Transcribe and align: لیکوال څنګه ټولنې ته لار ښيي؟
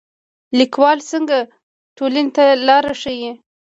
لیکوال 0.59 0.99
څنګه 1.11 1.37
ټولنې 1.97 2.31
ته 2.35 2.43
لار 2.67 2.85
ښيي؟ 3.01 3.31